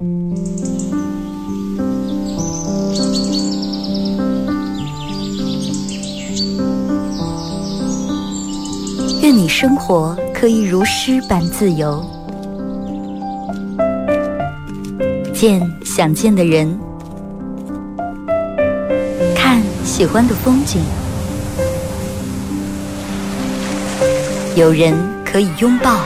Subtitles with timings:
[0.00, 0.08] 愿
[9.36, 12.02] 你生活可以如诗般自由，
[15.34, 16.80] 见想见的人，
[19.36, 20.80] 看喜欢的风景，
[24.56, 24.94] 有人
[25.26, 26.00] 可以拥抱，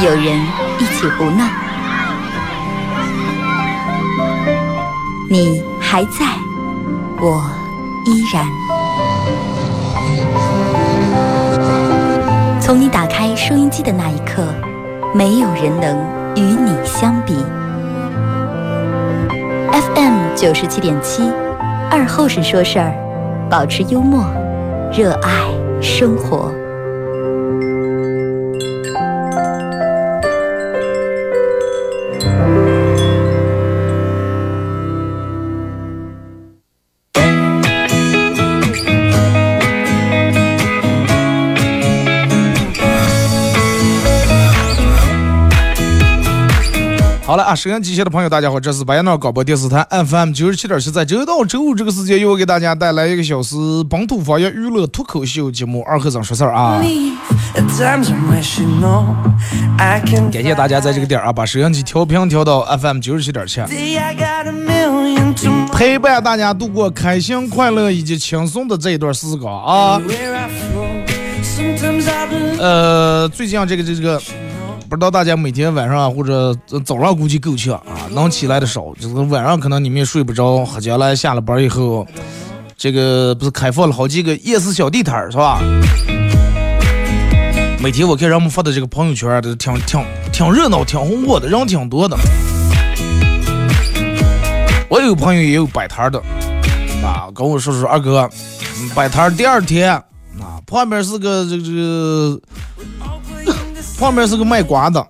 [0.00, 0.22] 有人
[0.78, 1.44] 一起胡闹，
[5.28, 6.24] 你还在，
[7.20, 7.42] 我
[8.06, 8.46] 依然。
[12.60, 14.46] 从你打开收音机的那一刻，
[15.12, 15.98] 没有人能
[16.36, 17.34] 与你相比。
[19.72, 21.28] FM 九十七点七，
[21.90, 22.94] 二后生说事儿，
[23.50, 24.24] 保持幽默，
[24.92, 25.30] 热爱
[25.82, 26.52] 生活。
[47.48, 53.56] 啊，收音机前的朋友，大家好，这是白彦淖广播电视台 FM 九十七点七，在周一到周五这个时间，又给大家带来一个小时
[53.88, 56.78] 本土方言娱乐脱口秀节目《二和尚说事儿》啊。
[60.30, 63.62] 感谢大家在这个点啊，把收音机调频调到 FM 九十七点七，
[65.72, 69.98] 陪伴大家度过开心、快乐以及轻松的这一段时光啊。
[72.58, 74.20] 呃，最近这个这这个。
[74.88, 80.64] 不知道大家每天晚上或者早上估计够呛啊，能起来的少，就是晚上可能你们也睡不着。
[80.64, 82.06] 喝将来下了班以后，
[82.74, 85.60] 这个不是开放了好几个夜市小地摊儿是吧？
[87.78, 92.16] 每天我看人们发的这个朋友圈都挺挺挺热闹，挺红火的，人挺多的。
[94.88, 96.18] 我有朋友也有摆摊的，
[97.04, 98.26] 啊，跟我说说二哥，
[98.94, 102.40] 摆摊第二天，啊，旁边是个这个这个。
[103.98, 105.04] 旁边是个卖瓜的，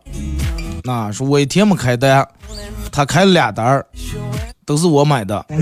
[0.83, 2.27] 那说我一天没开单，
[2.91, 3.85] 他开了俩单
[4.65, 5.45] 都是我买的，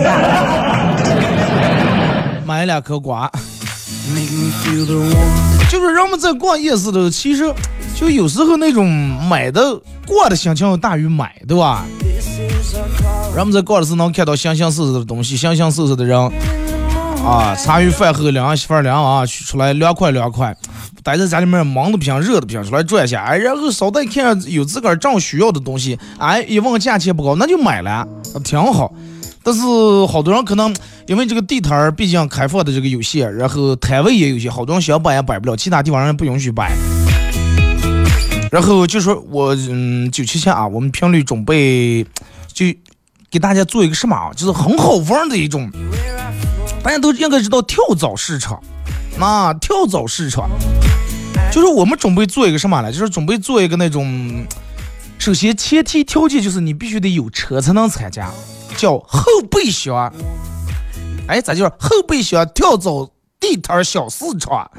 [2.46, 3.30] 买两颗瓜。
[5.68, 7.52] 就是人们在逛夜市的，其实
[7.96, 8.88] 就有时候那种
[9.28, 9.76] 买的
[10.06, 11.84] 逛的心情要大于买，对吧？
[13.34, 16.16] 人们在逛的时候能看到形形色色的东西，形形色色的人
[17.26, 20.56] 啊，茶余饭后两媳妇儿俩啊，出来凉快凉快。
[21.02, 28.06] 待在家里面忙的不行，热的不行，出来转一下，哎，然后捎带看有自个儿正需要的东西，哎，一问价钱不高，那就买了，
[28.44, 28.94] 挺好。
[29.42, 29.60] 但是
[30.08, 30.74] 好多人可能
[31.08, 36.72] 因为这个地摊儿毕竟开放的这个有限，然后摊位也有限，好多人想摆也摆不了，其他地方人不允许摆。
[38.52, 42.06] 然后就说我嗯，九七七啊，我们频率准备
[42.52, 42.66] 就
[43.30, 45.68] 给大家做一个什么啊，就是很好玩的一种，
[46.86, 48.62] 大家都应该知道跳蚤市场。
[49.18, 50.48] 那跳蚤市场，
[51.50, 52.92] 就是我们准备做一个什么来？
[52.92, 54.46] 就是准备做一个那种，
[55.18, 58.30] 首先前提条件就是你必须得有车才能参加，
[58.76, 60.12] 叫后备箱。
[61.26, 63.10] 哎，咋叫后备箱跳蚤
[63.40, 64.70] 地摊小市场？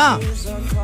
[0.00, 0.18] 啊，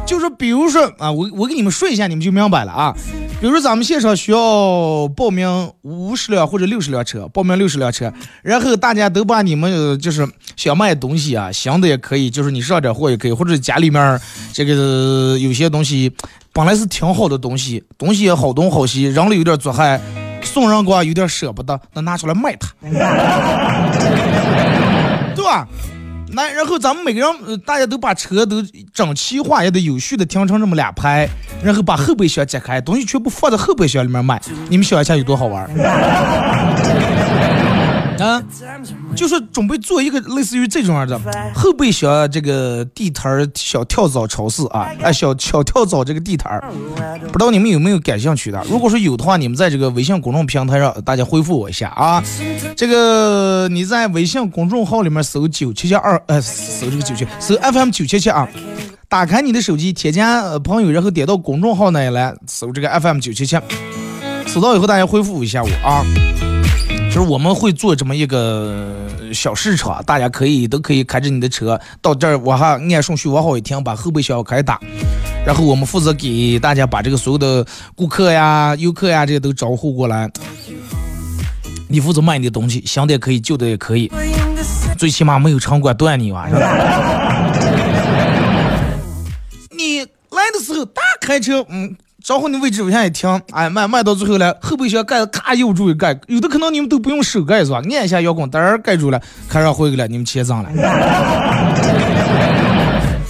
[0.05, 2.95] 就是比如说啊，我我给你们说一下，你们就明白了啊。
[3.41, 8.13] 比如说咱们现场需要报名五十辆或者六十辆车，报名六十辆车，
[8.43, 14.21] 然后大家都把你们就是想卖东西啊，新的也可以，就是你上点货也可以，或者家里面
[14.53, 16.13] 这个有些东西
[16.53, 19.99] 本来是挺好的东西，东西也好东好西，扔了有点作害，
[20.43, 22.69] 送人过有点舍不得，那拿出来卖它，
[25.35, 25.67] 对吧？
[26.33, 31.29] 那然后咱们每个人，大家都把车都整齐划一得、有序的停成这么两排，
[31.63, 34.41] 然后把后备箱解开，东西全部放在后备箱里面卖。
[34.69, 35.67] 你们想一下有多好玩？
[38.19, 38.43] 啊，
[39.15, 41.21] 就是准备做一个类似于这种样的
[41.55, 46.71] 后备箱这个地摊儿小跳蚤超市啊，哎，小小跳蚤这个地摊儿，
[47.33, 48.63] 不知道你们有没有感兴趣的？
[48.69, 52.23] 如果说有的话，你们在这个微信公众平台上，大家回复我一下啊。
[52.77, 58.49] 这个你在微信公众号里面搜九七七二，呃，搜这个九七，搜 FM 九七七啊，
[59.09, 63.57] 打开你的手机，添加朋友，然后点到公众号那里来，搜这个 FM 九七七，
[64.47, 66.05] 搜到以后大家回复一下我啊。
[67.17, 68.95] 就是我们会做这么一个
[69.33, 74.79] 小市场，大家可以都可以开着你的车到这儿，我还按顺序往好一停，把后备箱开打，
[75.47, 80.31] 然后我们负责给大家把这个所有的顾客呀、游客呀这些都招呼过来。
[81.89, 84.13] 你负责卖你的东西，新的也可以，旧的也可以，
[84.99, 86.47] 最起码没有城管断你吧？
[89.75, 91.97] 你来的时候大开车，嗯。
[92.29, 97.81] 然后你位置往下一停，哎，卖卖到最后了，后备箱盖子咔又住一盖，有的可能你们都不用手盖是吧？
[97.93, 100.69] 按一下遥控，噔盖住了，开上回去了，你们钱挣了。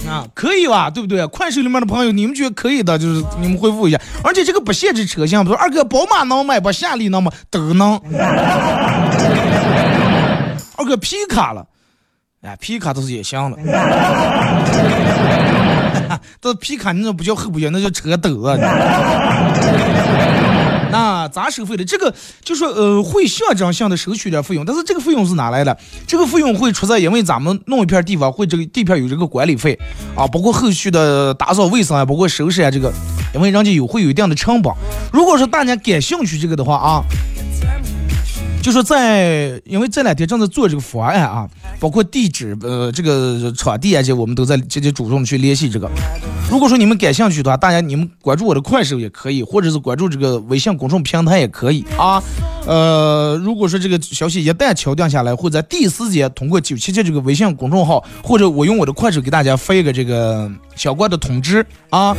[0.09, 0.89] 啊，可以吧？
[0.89, 1.27] 对不对？
[1.27, 4.01] 快手里面的朋友，你们觉得可以的，就是你们回复一下。
[4.23, 6.71] 而且这个不限制车型，比如二哥，宝马能买不？
[6.71, 7.31] 夏利能吗？
[7.51, 7.99] 都能。
[10.75, 11.63] 二哥皮卡了，
[12.41, 13.57] 哎，皮卡倒是也行了。
[16.39, 18.55] 这 皮卡你那不叫后备箱，那叫车斗啊！
[20.89, 21.83] 那咋收费的？
[21.83, 22.13] 这个
[22.43, 25.77] 就说呃，会象征性的收取点费用，但是这个费用是哪来的？
[26.07, 29.77] 这个费用会出在因为咱们弄一片地方，会这个地片有这个管理费
[30.15, 32.93] 啊，包括后续的打扫卫生啊，包括收拾啊，这个，
[33.33, 34.71] 因为人家有会有一定的成本。
[35.11, 37.03] 如果说大家感兴趣这个的话啊。
[38.67, 41.47] 就说在，因为这两天正在做这个方案啊，
[41.79, 45.89] 包括地址、呃，这个场地啊，这我们都在积极主动去联系这个。
[46.51, 52.21] 如果说你们感兴趣的话，大家你们关注我的快手也可以，或者是关注这个微信公众平台也可以啊。
[52.65, 62.13] 呃，如果说这个消息一旦敲定下来，会在第一时间通过九七七这个微信公众号，或者我用我的快手给大家发一个这个相关的通知啊。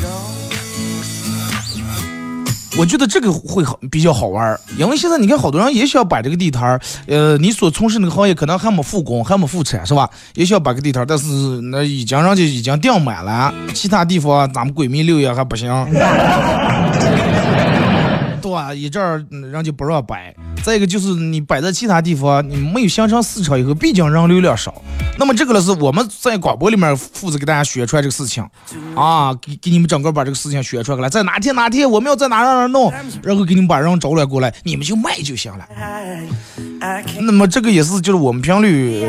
[2.78, 10.08] 我觉得这个会好比较好玩儿，因为现在你看好多人也想摆这个地摊儿，呃，你所从事那个行业可能还没复工，还没复产，是吧？
[10.34, 11.26] 也想摆个地摊儿，但是
[11.72, 15.68] 那已经人家已经订满了，其他地方咱们闺蜜六月还不行。
[18.48, 20.34] 对啊，一阵儿人就不让摆。
[20.64, 24.82] 再一个就是你摆在其他地方，你没有形成市场以后，毕竟人流量少。
[25.18, 28.42] 那么这个呢是我们在广播里面负责给大家宣传这个事情
[28.94, 31.10] 啊，给给你们整个把这个事情宣传过来。
[31.10, 32.90] 在哪天哪天我们要在哪让人弄，
[33.22, 35.66] 然后给你们把人招来过来，你们就卖就行了。
[37.20, 39.04] 那么这个也是就是我们频率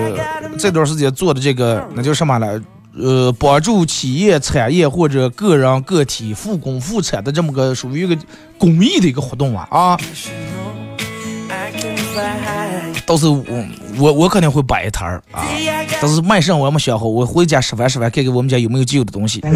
[0.58, 2.60] 这段时间做的这个那叫什么来？
[3.02, 8.18] 呃，帮助企业、产业或者个人个体复工复产的这么个属于一个
[8.58, 9.98] 公益的一个活动啊啊！
[13.06, 13.66] 到时候我
[13.98, 15.44] 我我肯定会摆一摊儿啊，
[16.02, 19.42] 但是卖肾我还没想好，我回家吃饭吃饭，看看我们家有没有旧的东西。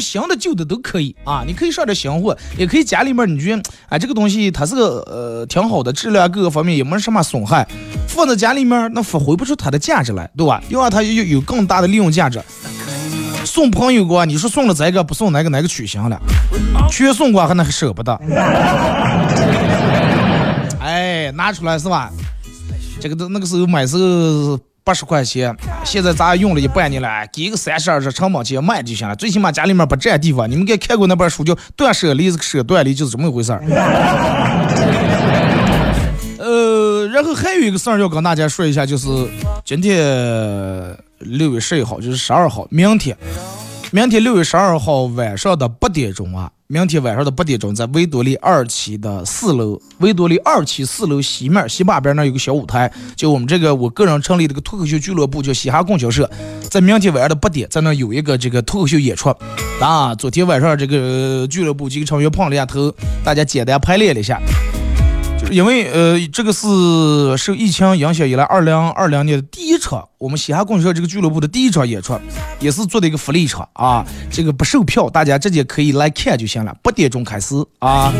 [0.00, 7.66] 新的旧的都可以啊，你可以上点新货，也可以家里面你觉得哎这个东西它是个呃挺好的，质量各个方面也没什么损害，
[8.08, 10.62] 放在家里面那发挥不出它的价值来，对吧？
[10.68, 12.40] 要让它有有更大的利用价值。
[13.44, 16.20] 送朋友过，你说送了这个不送哪个哪个取消了，
[16.90, 18.12] 全送过还那舍不得。
[20.80, 22.10] 哎，拿出来是吧？
[23.00, 23.96] 这个都那个时候买是。
[24.86, 25.52] 八十块钱，
[25.84, 29.16] 现在咱用了一半年了，给个三十二十成本钱卖就行了。
[29.16, 30.48] 最起码家里面不占地方。
[30.48, 33.60] 你们该看过那本书叫《断舍离》，舍断离就是这么一回事儿。
[36.38, 39.08] 呃，然后还有一个事儿要跟大家说一下，就是
[39.64, 43.16] 今天六月十一号，就是十二号，明天。
[43.90, 56.28] 明天六月十二号晚上的八点钟啊，明天晚上的八点钟，在维多利二期的四楼，维多利二期四楼西面西坝边那有个小舞台，就我们这个我个人成立的个脱口秀俱乐部，叫嘻哈供销社，
[56.68, 59.28] 在明天晚上的八点，在那有一个这个脱口秀演出
[59.80, 60.12] 啊。
[60.16, 62.92] 昨天晚上这个俱乐部几个成员碰了一下头，
[63.24, 64.40] 大家简单排练了一下。
[65.50, 66.66] 因为呃，这个是
[67.36, 72.18] 受疫情影响以来，二零二零年的第一场我们西哈公社这个俱乐部的第一场演出，
[72.58, 74.04] 也是做的一个福利场啊。
[74.30, 76.76] 这个不售票，大家直接可以来看就行了。
[76.82, 78.12] 八点钟开始啊，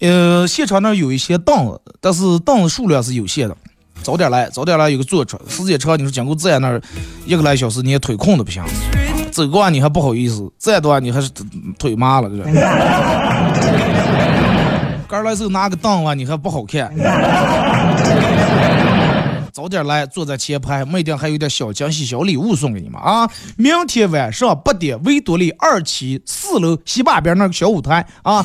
[0.00, 3.56] 呃，现场那有一些凳子，但是凳子数量是有限的，
[4.02, 5.38] 早点来，早点来有个坐车。
[5.48, 6.80] 时间长，你说经过站那儿
[7.26, 8.62] 一个来小时，你也腿空的不行，
[9.32, 11.28] 走过完你还不好意思，站的话你还是
[11.76, 13.97] 腿麻了，这。
[15.08, 16.92] 刚来时候拿个凳啊，你还不好看。
[19.50, 23.28] 早点来，坐在前排，没定还有点小惊喜、小礼物送给你们啊！
[23.56, 28.44] 明天晚上八点，维多利二期四楼西坝边那个小舞台啊。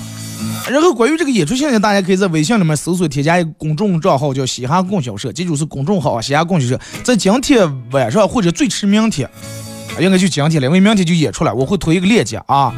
[0.70, 6.79] 然后关于这个演出信息，大家可以在微信里面搜索添加一个公众账号，叫“嘻哈供销社”，记住是公众号啊，“嘻哈供销社”。
[7.03, 9.29] 在今天晚上或者最迟明天，
[10.00, 12.74] 应该就今天了，因为明天就演出了，我会推一个链接啊。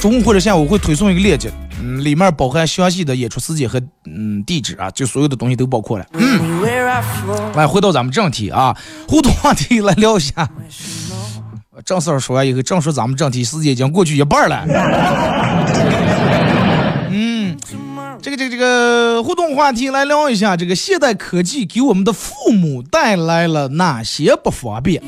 [0.00, 1.52] 中午或者下午会推送一个链接。
[1.82, 6.06] 嗯，里面包含详细的演出时间和嗯地址啊，就所有的东西都包括了。
[6.12, 6.62] 嗯，
[7.54, 8.74] 来回到咱们正题啊，
[9.06, 10.48] 互动话题来聊一下。
[11.84, 14.64] 正事儿说完以后，正说咱们正题，时间已经过去一半了。
[17.10, 17.56] 嗯，
[18.22, 25.02] 这个这个这个互动话题来聊一下，这个现代科技给我们的父母带来了哪些不方便？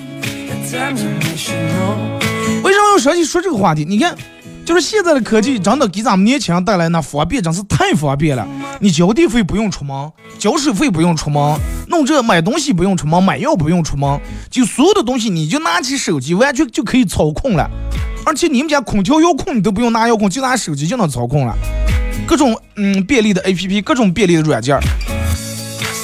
[2.63, 3.87] 为什么要说起说这个话题？
[3.87, 4.15] 你看。
[4.69, 8.47] 就是现在的科技真的给咱们年轻人带来那方便，真是太方便了。
[8.81, 14.21] 你交电费不用出门，交水费不用出门，弄这买东西不用出门，买药不用出门，
[14.51, 17.67] 就所有的东西你就拿起手机完全就可以操控了。
[18.27, 21.57] 而且你们家空调遥控你都不用拿遥控，就拿手机就能操控了。
[22.27, 24.79] 各种嗯便利的 APP，各种便利的软件。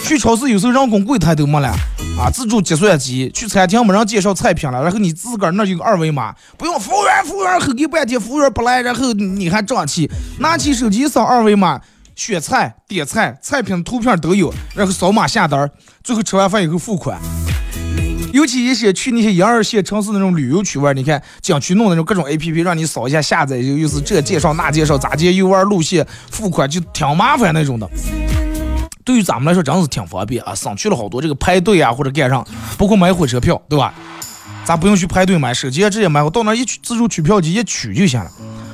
[0.06, 1.71] 去超市有时候人工柜台都没了
[2.18, 3.30] 啊，自助结算机。
[3.35, 11.80] 去餐厅没人介绍菜品了，然后你自个儿那有个二维码，不用服务员，服务员吼你半天，服务员不来，然后你还胀气，拿起手机扫二维码，
[12.14, 15.68] 选菜点菜，菜品图片都有，然后扫码下单，
[16.04, 17.18] 最后吃完饭以后付款。
[18.33, 27.88] 尤其一些去那些一二线城市那种旅游区玩，你看景区弄那种各种 A P P，让你扫一下下载，又又是这介绍那介绍，咋接游玩路线付款就挺麻烦那种的。
[29.05, 32.47] 对于咱们来说，真是挺方便啊，省去了好多这个排队啊或者干上，
[32.79, 33.93] 包括买火车票，对吧？
[34.65, 38.31] 咱不用去排队买，手机直接买，我到那一取自助取票机一取就行了。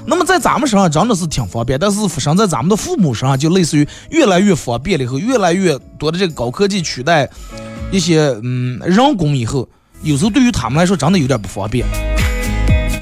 [0.06, 7.28] 那么在咱们身上真的是挺方便，但是发生在咱们的父母身上，就类似于越来越方便了以后，越来越多的这个高科技取代。
[7.90, 9.68] 一些嗯人工以后，
[10.02, 11.84] 有时候对于他们来说真的有点不方便。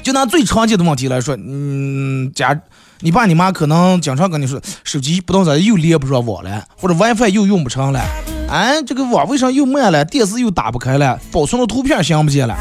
[0.01, 2.59] 就拿最常见的问题来说，嗯，家
[3.01, 8.01] 你爸你妈可能经常跟你说，手机不知道咋又连不上网了，或者 WiFi 又用不成了，
[8.49, 10.03] 哎，这个网为啥又慢了？
[10.03, 12.57] 电视又打不开了，保存的图片想不见了。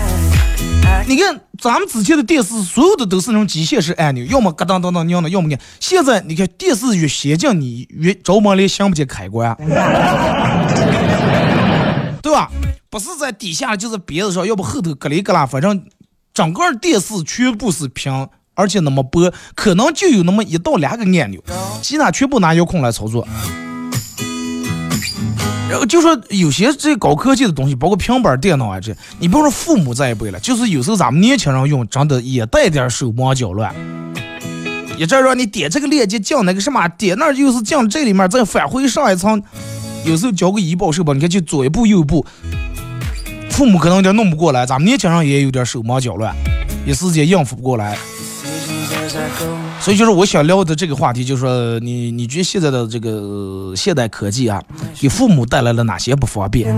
[1.08, 5.58] 你看咱们之前的电视，所有的都是那种机械式按钮，要么咯噔噔噔扭的，要么按。
[5.80, 9.56] 现在你看电视越先进，你越着忙连想不见开关。
[12.22, 12.48] 对吧？
[12.90, 15.84] 不是在底下，就是别子上，要不后头咯里咯啦，反正
[16.32, 18.28] 整个电视全部是屏，
[18.58, 21.40] 而且那么薄，可能就有那么一到两个按钮，
[21.80, 23.26] 其他全部拿遥控来操作。
[25.70, 33.72] 然后就说有些这高科技的东西，包括平板电脑啊，这你不说父母这一辈了，就是有时候咱们年轻人用，真的也带点手忙脚乱。
[34.96, 39.40] 一阵让你点这个链接进那个什么，点那又是进这里面，再返回上一层。
[40.04, 42.26] 有时候交个医保社保，你看就左一步右一步，
[43.50, 46.34] 父母可能有点弄不过来，咱们年轻人也有点手忙脚乱，
[46.84, 47.96] 一时间应付不过来。
[49.80, 54.62] 所以就是我想聊的这个话题，就是说你你觉得现在的这个现代科技啊，
[54.98, 56.74] 给父母带来了哪些不方便？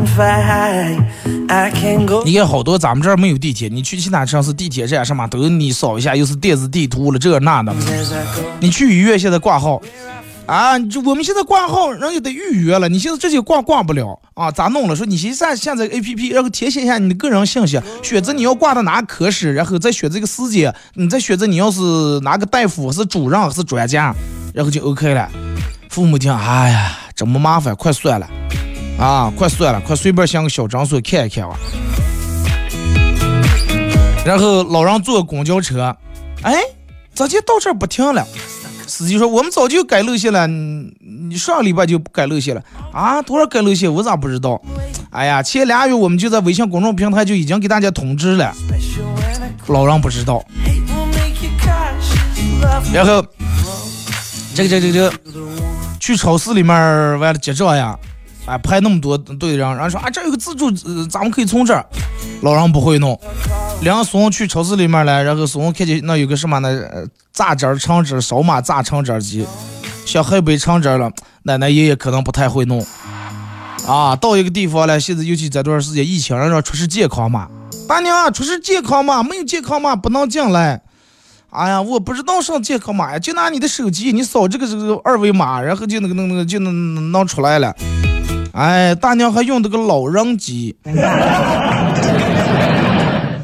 [2.24, 7.74] 你看好多咱们这儿没有地铁，你去其他城市地铁站什么都你扫一下，又是电子地图了这那的。
[8.60, 9.80] 你去医院现在挂号。
[10.50, 14.50] 啊，就我们现在挂号，人家得预约了，你现在直接挂挂不了啊？
[14.50, 14.96] 咋弄了？
[14.96, 21.80] 说你先下下载 A P P，然后填写一下你的个人信息，选择你要挂到哪科室，然后再选择个时间，你再选择你要是
[22.24, 24.12] 哪个大夫是主任还是专家，
[24.52, 25.28] 然后就 O K 了。
[25.88, 28.28] 父母听，哎呀，这么麻烦，快算了，
[28.98, 31.56] 啊，快算了，快随便想个小诊所看一看吧。
[34.26, 35.96] 然后老人坐公交车，
[36.42, 36.60] 哎，
[37.14, 38.26] 咋就到这儿不停了？
[39.00, 43.22] 司机说：“我们早就改路线了，你上礼拜就改路线了啊？
[43.22, 43.90] 多少改路线？
[43.90, 44.60] 我咋不知道？
[45.08, 48.54] 哎呀，前俩月我们就在微信公众平台就已经给大家通知了，
[49.68, 50.44] 老人不知道。
[52.92, 53.24] 然后，
[54.54, 55.10] 这个这个这个，
[55.98, 56.70] 去超市里面
[57.18, 57.98] 完了结账呀，
[58.50, 61.86] 啊排那么多队，然后然后说啊这有个自助，呃咱们可以从这儿。
[62.42, 63.18] 老人不会弄。”
[63.82, 66.80] 两孙去超市里面来，然后孙看见那有个什么呢？
[67.32, 69.46] 榨汁儿、橙汁儿、扫码榨橙汁儿机，
[70.04, 71.10] 想喝杯橙汁儿了。
[71.44, 72.84] 奶奶爷爷可能不太会弄。
[73.86, 77.48] 啊，到一个地方了，现在尤其这段时间疫情，让出示健康码。
[77.88, 80.82] 大娘，出示健康码，没有健康码不能进来。
[81.48, 87.74] 哎呀，我不知道上健康码呀，就拿你的手机，你扫这个这个二维码，然后就那个那个那个就能能出来了。
[88.52, 90.76] 哎，大娘还用这个老人机。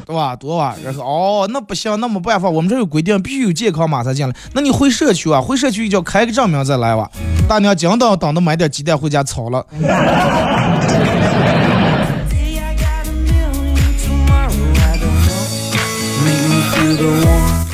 [0.07, 0.33] 对吧？
[0.37, 0.73] 多吧？
[0.81, 4.33] 然后哦，那不行，那没办法，我们这有规定，必须有健康码才进来。
[4.53, 5.41] 那你回社区啊？
[5.41, 7.11] 回社区一叫开个证明再来吧。
[7.47, 9.65] 大娘讲等等着买点鸡蛋回家炒了。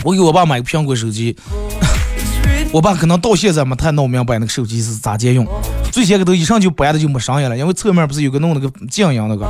[0.03, 1.37] 我给我爸买个苹果手机，
[2.73, 5.47] 我爸可能到现在没太弄明白那个手机是咋接用。
[5.93, 9.45] 最先个都一上就掰的就没声音了，因为侧面不是有个弄那个静音那个。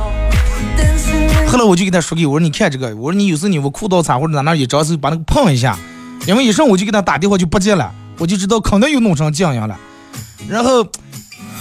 [1.48, 5.78] 后来我就给他说给我说你看这个，我说你有时候你我裤裆擦或者在那一着时把那个碰一下，
[6.26, 9.74] 因为一上我就给他打电话就不接了，我就知道肯定又弄成这样了。
[10.46, 10.84] 然后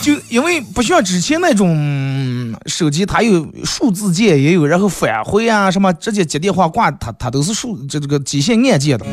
[0.01, 9.05] 就因为不像之前那种手机，它有数字键也有，然后返回啊什么直接接电话挂，它它都是数这这个机械按键的。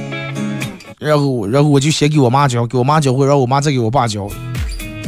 [0.98, 4.28] 然后然后我就先给我妈教，给我妈教会，然后我妈再给我爸教。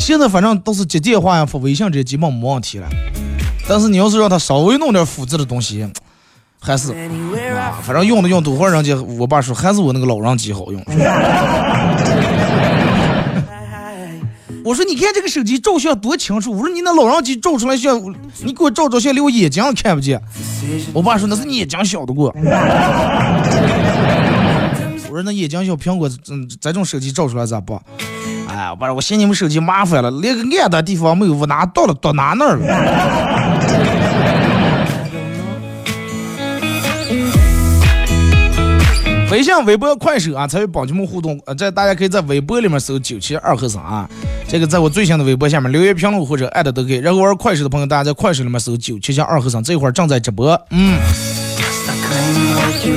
[0.03, 2.89] 现在反正都是接电话呀、发微信这基本没问题了。
[3.69, 5.89] 但是你要是让他稍微弄点复制的东西，
[6.59, 10.85] 还是啊，反正用的用多会儿，人家我爸说还是我那个老人机好用。
[14.65, 18.03] 我说你看这个手机照相多清楚，我说你那老人机照出来像，
[18.45, 20.21] 你给我照照相连我眼睛都看不见。
[20.93, 22.35] 我爸说那是你眼睛小的过。
[25.09, 27.81] 我说那眼睛小苹果，嗯，这种手机照出来咋不？
[28.49, 32.67] 哎，不是，我嫌你们手机麻烦了，连个暗的地方没有，我拿到了到哪那儿了？
[39.31, 44.07] 微信、微博、快手啊，参与帮节目互动，呃，这大家可以在微博里面搜九七二和尚啊，
[44.47, 46.97] 这个在我最新的微博下面留言评论或者艾特都可以。
[46.97, 50.99] 然后玩快手的朋友，大家在快手里面搜九七七二和尚，这会儿正在直播，嗯。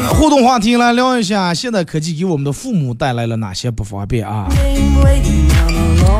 [0.10, 4.48] 互动话题来聊一下，现代科技给我们的父母带来了哪些不方便啊？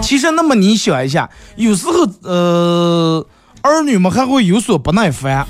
[0.02, 3.26] 其实，那么你想一下，有时候呃，
[3.62, 5.46] 儿女们还会有所不耐烦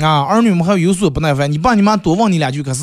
[0.00, 2.82] 啊，儿女们还有所不耐烦，你爸你妈多问你两句，可是。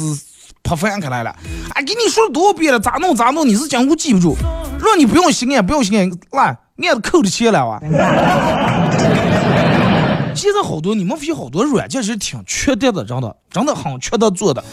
[0.63, 1.34] 怕翻开来了，
[1.75, 4.36] 哎，给你说了多少遍了，咋弄咋弄，你是讲我记不住，
[4.84, 7.80] 让你不用心眼，不用心眼，来，俺扣着钱了哇。
[10.38, 14.63] 现在好多你们发现好多软件是挺缺德的，真的，真的很缺德做的。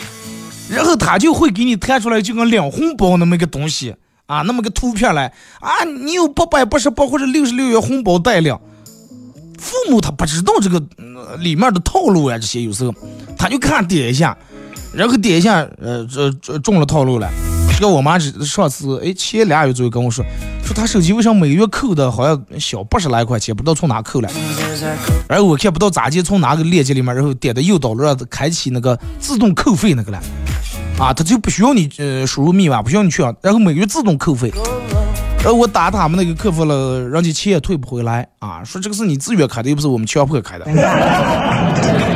[0.71, 8.57] 然后他就会给你弹出来就跟领红包那么个东西啊，那么个图片来啊，你有八百八十八或者六十六元红包带领。
[9.59, 10.83] 父母他不知道这个
[11.39, 12.95] 里面的套路啊，这些有时候
[13.37, 14.37] 他就看点一下。
[14.93, 17.29] 然后点一下，呃，这这中了套路了。
[17.77, 20.25] 这个我妈上次，哎，前俩月左右跟我说，
[20.65, 24.31] 说她手机为啥每个月扣的好像小八十来块钱，不知道从哪扣来。
[25.29, 30.21] 然后我看不到咋接从哪个链接里面，然后点的右导让开启那个自动扣费那个了。
[30.99, 34.53] 啊，他就不需要你呃输入密码，不需要你去啊，然后每个月自动扣费。
[35.43, 40.65] 然后我打他们那个客服了，人家钱也退不回来啊，说这个是你自愿开的，又不是我们强迫开的。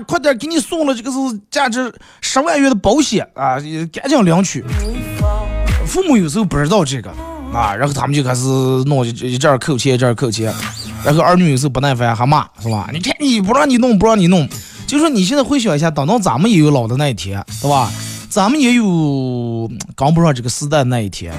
[0.00, 1.18] 快点给你送了这个是
[1.50, 3.56] 价值十万元的保险啊，
[3.92, 4.64] 赶紧领取。
[5.86, 7.10] 父母有时候不知道这个
[7.52, 8.42] 啊，然后他们就开始
[8.86, 10.52] 弄一这儿扣钱一这儿扣钱，
[11.02, 12.90] 然后儿女有时候不耐烦还骂是吧？
[12.92, 14.46] 你看你不让你弄不让你弄，
[14.86, 17.90] 就说你现在回想一下，等到咱们也有老的那一天，对吧？
[18.28, 21.32] 咱们也有赶不上这个时代那一天，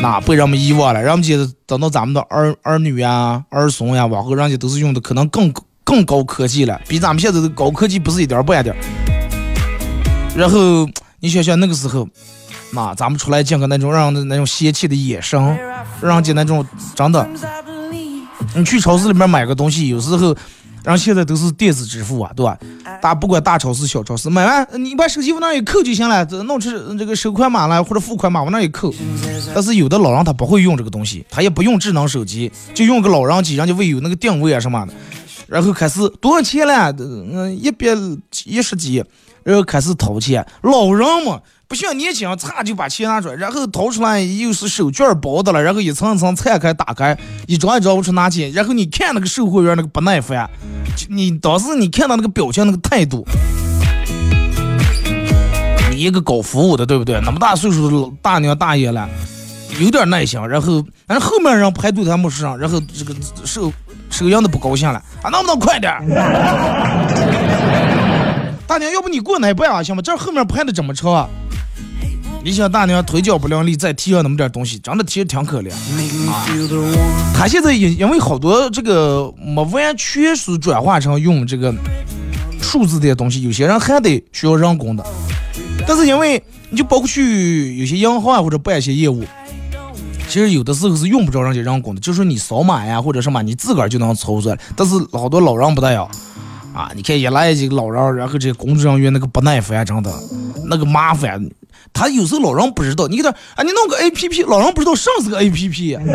[0.00, 1.00] 那被人们遗忘了。
[1.00, 5.54] 人们觉得等到咱们的儿儿女呀、儿孙呀，往后人家都是用的可能更。
[5.84, 8.74] 更高科技了，比咱们现在的高科技不是一点半点。
[10.34, 10.88] 然后
[11.20, 12.08] 你想想那个时候，
[12.72, 15.58] 那咱们出来见个那种让那种仙气的眼神，
[16.00, 17.28] 让家那种真的。
[18.56, 20.34] 你去超市里面买个东西，有时候，
[20.82, 22.58] 然后现在都是电子支付啊，对吧？
[23.00, 28.92] 大不管大超市小超市，买完你把手机往那一扣就行了，弄出这个收款码来或者付款码往那一扣。
[29.54, 34.92] 但是有的老人他不会用这个东西，他也不用智能手机，就用个老人机，人家会有那个定位啊什么的。
[35.52, 36.90] 然后开始多少钱了？
[36.98, 37.88] 嗯，一百
[38.46, 39.04] 一十几，
[39.44, 40.42] 然后开始掏钱。
[40.62, 41.38] 老人嘛，
[41.68, 47.14] 不像年轻人，嚓就把钱拿出来，然后掏出来又是手绢包的了，然后一层一层拆开打开，
[47.46, 48.50] 一张一张我去拿钱。
[48.52, 50.48] 然后你看那个售货员那个不耐烦，
[51.10, 53.22] 你当时你看到那个表情那个态度，
[55.90, 57.20] 你一个搞服务的对不对？
[57.20, 59.06] 那么大岁数的大娘大爷了，
[59.78, 60.40] 有点耐心。
[60.48, 63.70] 然后，但是后面人排队他没上，然后这个售。
[64.12, 65.90] 收银的不高兴了啊，能不能快点？
[68.66, 70.02] 大娘，要不你过那边啊，行吗？
[70.02, 71.28] 这后面排的这么长，
[72.44, 75.72] 你想大娘腿脚不伶俐，再提上那么点东西，真的其实挺可怜
[76.30, 76.44] 啊。
[77.34, 81.74] 他现在因因为好多这个没完全是转化成用这个
[82.60, 85.04] 数字的东西，有些人还得需要人工的。
[85.86, 89.24] 但是因为你就包括去有些银行啊或者办一些业务。
[90.32, 94.56] 其实有的时候是用不着人家人工的，就是你扫码呀或者什么，你自个儿就能操作。
[94.74, 96.04] 但是好多老人不带要
[96.72, 100.10] 啊，你看一来几个老人，然后这工作人员那个不耐烦，真的
[100.70, 101.46] 那个麻烦。
[101.92, 106.06] 他有时候老人不知道，你给他啊，你弄个 A P P，老人不知道上是个 A P P， 对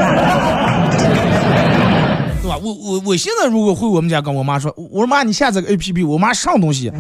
[2.50, 2.58] 吧？
[2.60, 6.92] 我我我现在如果回我们家跟我妈说，我说妈你下载个 A P P，我妈上东西，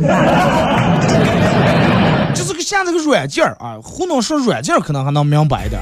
[2.37, 5.81] 就是个下那个软件啊，糊弄说软件可能还能明白一点。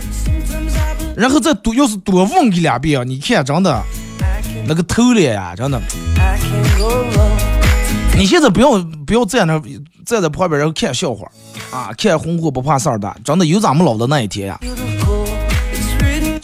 [1.17, 3.83] 然后再多，要是多问一两遍，你看真的，
[4.65, 5.81] 那个头脸呀，真的。
[8.17, 9.61] 你现在不要不要在那
[10.05, 11.27] 站在旁边，然后看笑话
[11.71, 14.57] 啊，看红火不怕事儿的，真的有咱们老的那一天呀。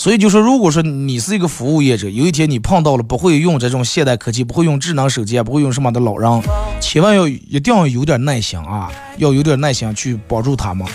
[0.02, 6.42] 所以就说，如果说你是一个服务业者，有一天你碰到了不会用这种现代科技、不会用智能手机、不会用什么的老人，
[6.80, 10.88] 千万要一定要有点耐心啊，要有点耐心去帮助他们。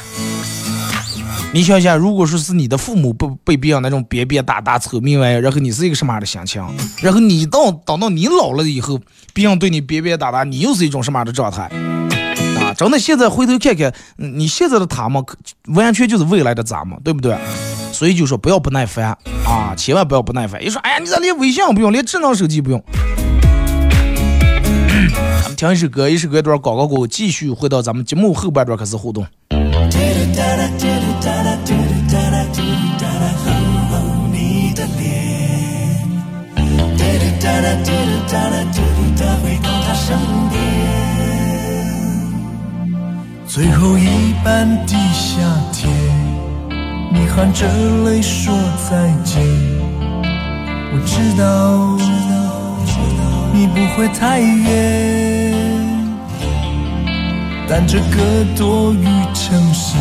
[1.53, 6.61] 你想想，如果说是你的父母被被别人那种扁扁打打、臭命歪然后你是一个什么样的心情？
[7.01, 8.99] 然后你到等到你老了以后，
[9.33, 11.71] 别人对你扁扁打打，你又是一种什么样的状态？
[12.61, 15.25] 啊，真的，现在回头看看，你现在的他们，
[15.66, 17.38] 完全就是未来的咱们，对不对？
[17.97, 20.63] 所以就说不要不耐烦啊，千万不要不耐烦。
[20.63, 22.85] 一说，哎呀，你咋连微信不用，连智能手机不用？
[25.43, 29.27] 咱们听一首歌，一首歌一段广告过后，继续回到咱们节目后半段开始互动。
[43.47, 45.41] 最后一班的夏
[45.73, 45.91] 天，
[47.12, 47.66] 你含着
[48.05, 48.55] 泪说
[48.90, 49.42] 再见。
[50.92, 51.97] 我知道，
[53.53, 55.55] 你不会太远，
[57.69, 59.97] 但这个多雨城市，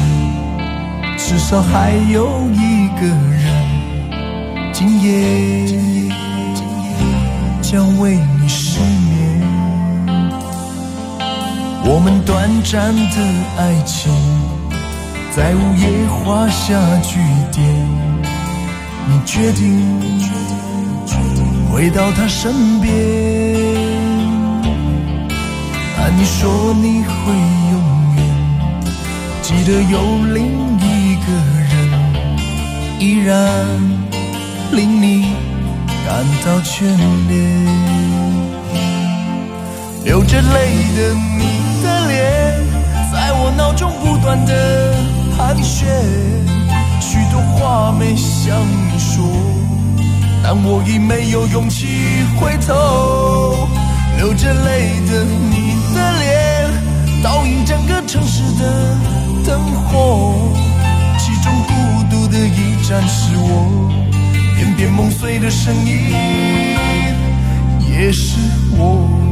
[1.17, 3.43] 至少还有一个人，
[4.71, 5.09] 今夜
[7.61, 9.41] 将为你失眠。
[11.87, 13.17] 我们短暂的
[13.57, 14.11] 爱情，
[15.35, 17.19] 在午夜画下句
[17.51, 17.65] 点。
[19.05, 19.85] 你决定
[21.69, 22.89] 回到他身边，
[25.97, 27.33] 但你说你会
[27.71, 27.75] 永
[28.15, 28.19] 远
[29.41, 29.99] 记得有
[30.33, 30.45] 另
[30.79, 31.27] 一个
[31.69, 31.73] 人，
[32.97, 33.35] 依然
[34.71, 35.35] 令你
[36.05, 36.85] 感到眷
[37.27, 37.33] 恋。
[40.05, 40.47] 流着泪
[40.95, 41.65] 的你。
[41.85, 42.15] 的脸
[43.11, 44.51] 在我脑中不断的
[45.37, 45.87] 盘旋，
[47.01, 49.23] 许多话没向你说，
[50.41, 53.67] 但我已没有勇气回头。
[54.17, 56.69] 流着泪的你的脸，
[57.21, 58.97] 倒映整个城市的
[59.45, 60.33] 灯火，
[61.19, 61.71] 其中孤
[62.09, 63.91] 独的一盏是我，
[64.55, 66.15] 片片梦碎的声音
[67.91, 68.37] 也是。
[68.77, 69.24] 我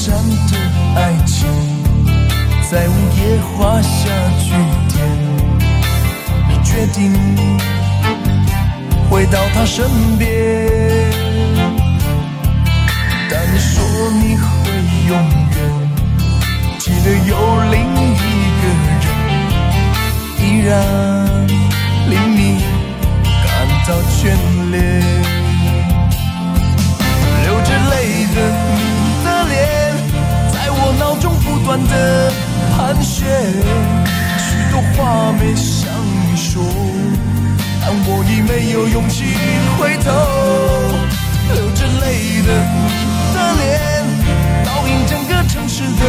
[0.00, 0.08] 们短暂
[0.48, 0.56] 的
[0.96, 1.46] 爱情，
[2.70, 3.88] 在午夜画下
[4.38, 4.48] 句
[4.88, 4.96] 点。
[6.48, 7.12] 你决定
[9.10, 9.84] 回到他身
[10.18, 10.28] 边，
[13.28, 13.82] 但你说
[14.12, 14.46] 你会
[15.08, 15.12] 永
[15.50, 15.58] 远
[16.78, 17.36] 记得有
[17.70, 18.14] 另一
[18.60, 18.62] 个
[19.02, 19.06] 人，
[20.38, 20.70] 依然
[22.08, 22.40] 令你
[23.44, 23.46] 感
[23.86, 24.20] 到眷
[24.70, 24.78] 恋，
[31.70, 32.32] 不断的
[32.76, 33.28] 盘旋，
[34.36, 35.86] 许多话没向
[36.26, 36.60] 你说，
[37.80, 39.22] 但我已没有勇气
[39.78, 40.10] 回头。
[41.54, 42.76] 流着泪的你
[43.32, 43.70] 的脸，
[44.66, 46.02] 倒映整个城市的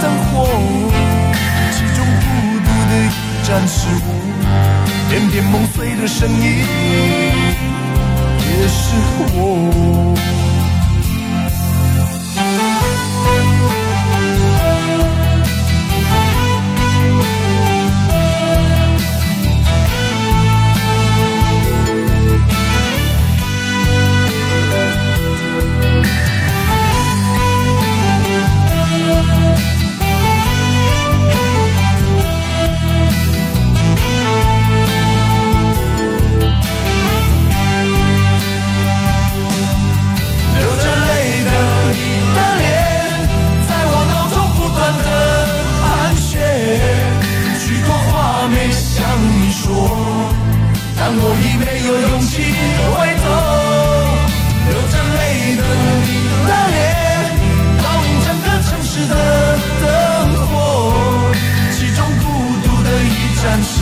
[0.00, 0.46] 灯火，
[1.72, 2.24] 其中孤
[2.62, 3.10] 独的一
[3.42, 4.08] 盏是我，
[5.10, 6.64] 片片梦碎的声音
[8.38, 8.94] 也是
[9.34, 10.14] 我。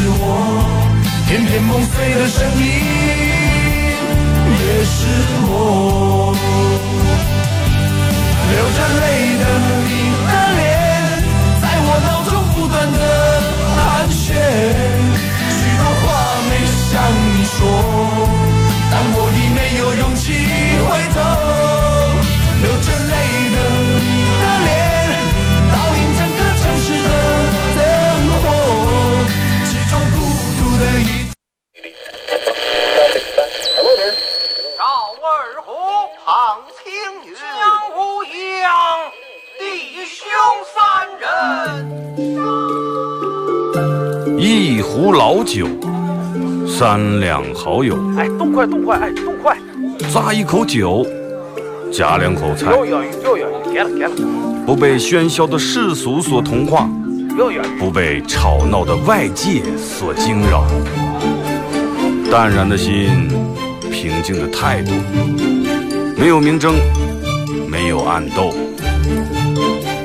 [0.04, 0.22] 是我
[1.26, 2.68] 片片梦碎的声音
[4.50, 5.06] 也是
[5.48, 6.36] 我。
[8.50, 9.02] 流着泪
[9.40, 9.44] 的
[9.88, 10.13] 你
[46.84, 49.56] 三两好友，哎，动快动快，哎，动快！
[50.12, 51.02] 咂一口酒，
[51.90, 52.70] 夹两口菜，
[53.72, 54.10] 给了给了。
[54.66, 56.86] 不被喧嚣的世俗所同化，
[57.78, 60.66] 不被吵闹的外界所惊扰。
[62.30, 63.30] 淡然的心，
[63.90, 64.92] 平静的态度，
[66.18, 66.74] 没有明争。
[67.66, 68.52] 没有暗斗。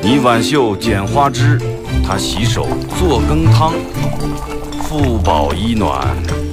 [0.01, 1.59] 你挽袖剪花枝，
[2.07, 2.65] 他洗手
[2.97, 3.73] 做羹汤。
[4.83, 6.17] 腹饱衣暖，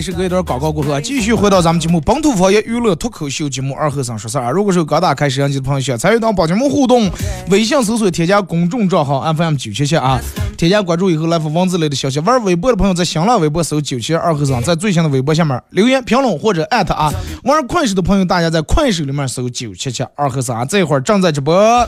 [0.00, 4.50] 是隔一段广告过后啊，继续回到咱们节目本土方言娱乐脱口秀节目《二和尚说事儿》啊。
[4.50, 7.10] 如果是刚打开摄像机的朋友，想参与到宝节目互动，
[7.50, 10.20] 微信搜索添加公众账号 FM 九七七啊，
[10.56, 12.18] 添加关注以后来发文字类的消息。
[12.20, 17.12] 玩微博的朋友在新浪微博搜九七二和尚，在最新的微博下面留言评论或者艾特啊。
[17.44, 21.86] 玩快手的朋友，大家在快手里面搜九七七二和尚啊，这会儿正在直播。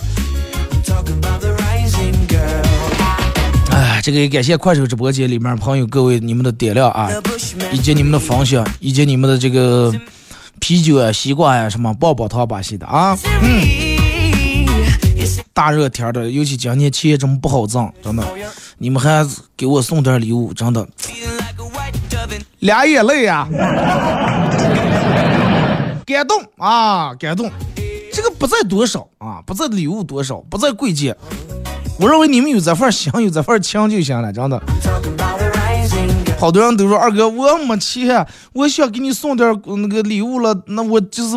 [4.02, 7.08] 这个也感谢快手直播间里面朋友各位你们的点亮啊，
[7.70, 9.94] 以及你们的分享，以及你们的这个
[10.58, 13.16] 啤酒啊、西瓜呀、什么棒棒糖把戏的啊。
[13.42, 14.66] 嗯，
[15.52, 18.26] 大热天的，尤其今年钱真不好挣，真的，
[18.78, 19.24] 你们还
[19.56, 20.84] 给我送点礼物，真的，
[22.58, 23.46] 俩眼泪呀、
[26.04, 27.48] 感动啊，感动。
[28.12, 31.16] 这个不在多少啊，不在礼物多少，不在贵贱，
[32.02, 34.60] 我认为你们有这份心，有这份情就行了，真的。
[36.36, 41.36] 好多人都说二哥我没钱，我想给你送点儿那个礼物了，那我就是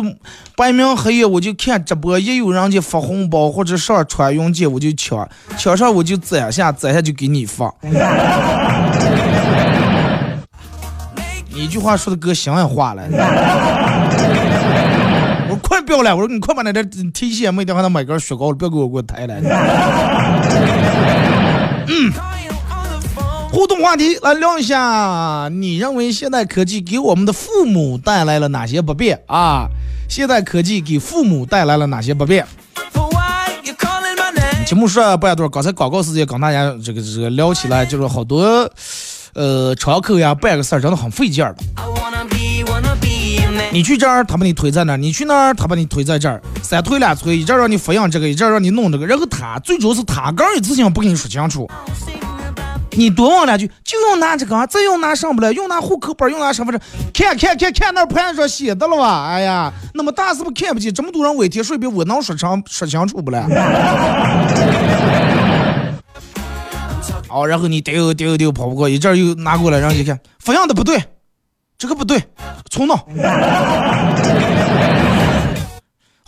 [0.56, 7.72] 白明黑夜我就看直播，一有人家发红包或者上穿云箭我就抢，抢上我就攒下，攒下就给你发。
[11.48, 13.02] 你一句话说的哥心上话了。
[15.86, 19.40] 不要了，我说你快把那点提现没得还能买根雪糕，不要给我给我抬来。
[21.86, 22.12] 嗯
[23.52, 29.68] 互动话题来聊一下，你认为现代科技给我们的父母带来了哪些不便啊？
[30.08, 32.44] 现代科技给父母带来了哪些不便
[32.92, 34.64] ？For why you calling my name?
[34.66, 38.70] 节目说半段，刚才广告时间跟大家这个这个聊起来，就是好多
[39.32, 41.64] 呃窗口呀办个事儿真的很费劲儿的。
[43.72, 51.68] 你去这儿，他把你推在那儿；你去那儿，他把你推在这儿，三推两推，一阵让你抚养这个，一阵让你弄这个，然后他最主要是他刚一次性不跟你说清楚。
[52.92, 56.80] 你多问两句，就用拿这个，再用拿上不了，用拿户口本，用拿身份证，
[57.12, 59.26] 看看看看那牌上写的了吧？
[59.28, 60.92] 哎呀，那么大是不是看不见？
[60.94, 63.46] 这么多人尾贴水平，我能说清说清楚不了？
[67.28, 70.96] 哦，然后你丢丢丢跑不过，一阵又拿过来，然后一看，抚养的不对，
[71.78, 72.22] 这个不对，
[72.70, 72.96] 重弄。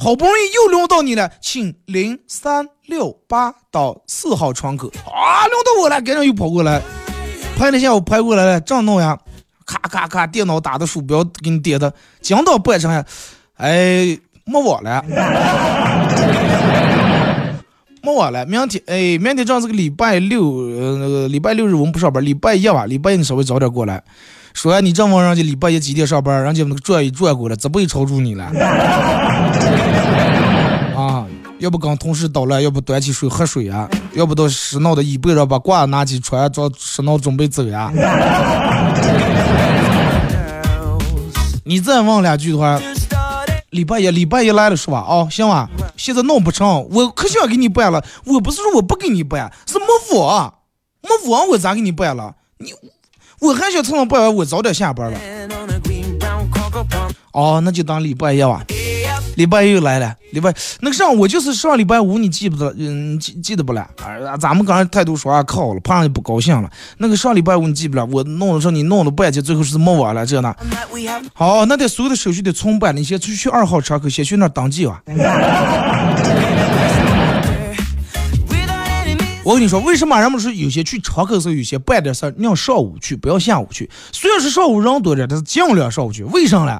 [0.00, 4.88] 好不容易又轮到你了，请零三六八到四号窗口。
[5.06, 6.80] 啊，轮到我了，赶紧又跑过来，
[7.56, 9.18] 拍了一下我拍过来了，正弄呀，
[9.66, 13.04] 咔咔咔，电脑打的鼠标给你点的，讲到半上呀，
[13.56, 15.02] 哎，没网了，
[18.00, 24.04] 没网了，明天哎，明天正是个礼拜六，呃，那个礼拜六日我们不上班，礼拜一吧，礼拜一你稍微早点过来。
[24.58, 28.44] 说呀，你这问人家礼拜一几点上班，人家那个转一转过来，这不也超住你了？
[30.98, 31.24] 啊，
[31.60, 37.92] 要不跟同事捣乱，要不端起水喝水啊，要不到石闹的椅背上把褂拿起穿，找石闹准备走呀。
[41.64, 42.80] 你再问两句的话，
[43.70, 45.06] 礼拜一礼拜一来了是吧？
[45.08, 49.84] 哦，行吧，现在弄不成，我可想给你办了，我不是说我不给你办，是没
[50.18, 50.52] 我，
[51.02, 52.34] 没我我咋给你办了？
[52.58, 52.72] 你
[53.40, 55.18] 我还想趁着办完我早点下班了。
[57.32, 58.64] 哦，那就当礼拜一吧。
[59.36, 62.74] 礼拜一又来了，礼拜那个上我就是上礼拜五，你记不得？
[62.76, 63.88] 嗯，记记得不了？
[64.26, 66.68] 啊，咱们刚才态度说话可好了，怕让你不高兴了。
[66.96, 68.04] 那个上礼拜五你记不了？
[68.06, 70.52] 我弄的时候你弄了半天，最后是没完了，这那。
[71.32, 75.00] 好，那得所有的手续得重办，你先去去二号窗口，先去那儿登记吧。
[79.48, 83.88] 我跟你说，为什么人们说有些去窗口的时候，有些办点事儿，你要上午去，不要下午去。
[84.12, 86.22] 虽然是上午人多点，但是尽量上午去。
[86.24, 86.78] 为啥呢？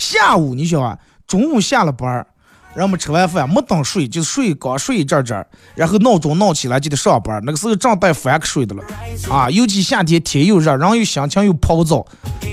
[0.00, 2.26] 下午你想啊，中午下了班儿，
[2.74, 8.82] 人们吃完饭没等睡，就睡刚睡一阵阵儿，然后闹钟闹起来就得上班，那个时候正带翻瞌睡的了
[9.30, 9.48] 啊。
[9.48, 12.04] 尤其夏天天又热，人又心情又暴躁，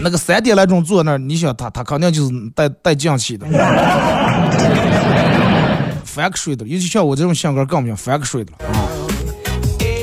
[0.04, 3.48] 那个三点来钟坐那儿，你想他他肯定就是带带犟气的，
[6.06, 6.68] 翻瞌睡的。
[6.68, 8.75] 尤其像我这种性格更不行，翻瞌睡的了啊。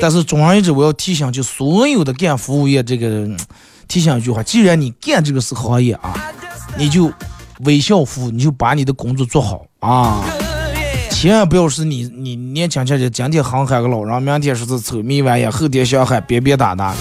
[0.03, 3.25] 但是总而言之，我要提醒就所有的干服务业这个
[3.87, 6.13] 提醒一句话：既然你干这个是行业啊，
[6.77, 7.09] 你就
[7.59, 10.21] 微笑服务，你就把你的工作做好啊！
[11.09, 16.93] 千万不要是你你年轻轻的，今天哼喊个老人，明天说是臭迷玩意，后天想喊别别打打。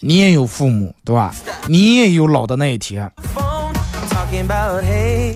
[0.00, 1.32] 你也有父母对吧？
[1.68, 3.08] 你也有老的那一天。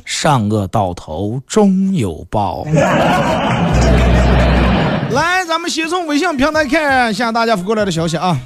[0.04, 2.66] 善恶到头终有报。
[5.56, 8.38] 来，咱们先从微信平台看一下大家发过来的消息啊。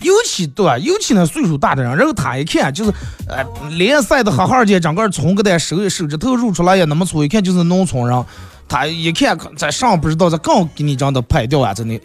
[0.00, 0.78] 尤其对吧？
[0.78, 2.92] 尤其那岁数大的人，然后他一看就是，
[3.28, 8.24] 呃，脸晒的黑黑的，整个葱个的，手手指头露出来也那么粗，一看就是农村人。
[8.66, 12.00] 他一看在上不知道，在刚给你长的拍掉啊，真的。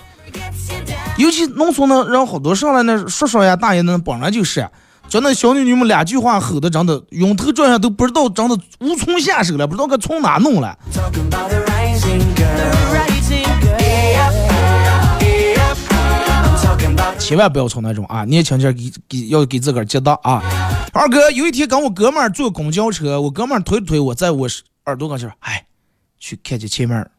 [1.15, 4.67] 尤其农村的人好多上来那叔叔呀、大爷那本来就是。
[5.09, 10.77] 就那小女女们两句话吼的，真的晕头转向都不知道，真的无从下手了，不知道该从哪弄了。
[17.17, 20.41] 千万不要从那种啊，年轻人给给要给自个儿接到啊。
[20.93, 24.47] 二哥有一天跟我哥们儿坐公交车，我哥们儿推了推我，在我
[24.85, 25.65] 耳朵跟前哎，
[26.19, 27.09] 去看见前面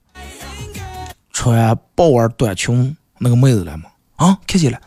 [1.33, 3.85] 穿豹纹短裙那个妹子了吗？
[4.17, 4.79] 啊，看见了。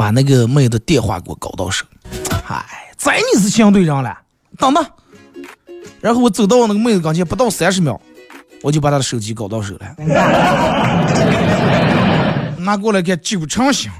[0.00, 1.84] 把那个妹子电话给我搞到手，
[2.42, 2.64] 嗨，
[2.96, 4.16] 在你是相对人了，
[4.56, 4.82] 等等。
[6.00, 8.00] 然后我走到那个妹子跟前，不到三十秒，
[8.62, 9.80] 我就把她的手机搞到手了。
[12.64, 13.90] 拿过来看，九成新，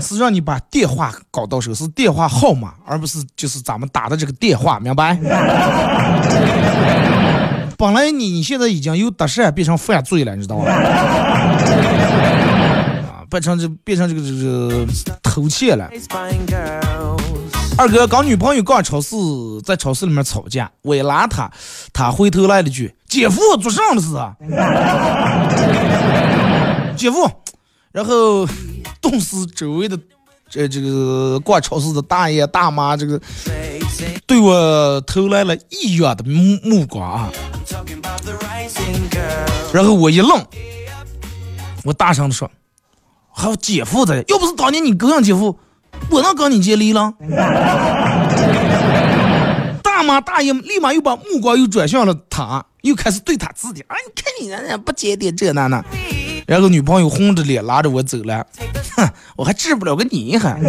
[0.00, 5.18] 是让你把电话搞到手，是电话号码，而不是就是咱们打的这个电话，明白？
[7.76, 11.53] 本来你你现在已经由得善变成犯罪了，你知道吧？
[13.34, 14.86] 变成这变成这个这个
[15.20, 15.90] 偷窃了。
[17.76, 19.16] 二哥跟女朋友逛超市，
[19.64, 21.50] 在超市里面吵架，我一拉他，
[21.92, 24.36] 他回头来了句：“姐夫做啥了是啊？”
[26.96, 27.28] 姐夫，
[27.90, 28.46] 然后
[29.00, 29.98] 顿时周围的
[30.48, 33.20] 这这个逛超市的大爷大妈，这个
[34.26, 37.32] 对我投来了异样的目目光啊。
[39.72, 40.40] 然后我一愣，
[41.82, 42.48] 我大声的说。
[43.36, 45.58] 还有姐夫在，要不是当年你勾上姐夫，
[46.08, 47.12] 我能跟你结离了？
[49.82, 53.84] 大妈大爷立马又把目光又转向了他，又开始对他指点。
[53.88, 55.84] 啊，你看你人家不检点这那那。
[56.46, 58.46] 然后女朋友红着脸拉着我走了，
[58.96, 60.60] 哼，我还治不了个你还。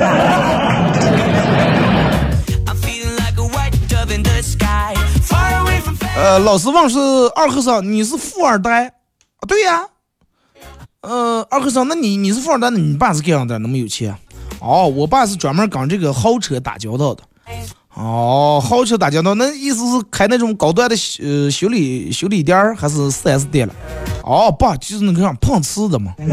[6.17, 6.97] 呃，老师问是
[7.35, 8.87] 二和尚，你是富二代？
[8.87, 8.91] 啊，
[9.47, 9.85] 对呀。
[11.07, 13.59] 呃，二和尚，那你你是富二代，那你爸是干啥的？
[13.59, 14.15] 那么有钱？
[14.59, 17.23] 哦，我爸是专门跟这个豪车打交道的。
[17.93, 23.73] 哦，豪车打交道，那意思是开那种高端的呃修理修理店儿，还是四 S 店了？
[24.23, 26.13] 哦，爸就是那个像碰瓷的嘛。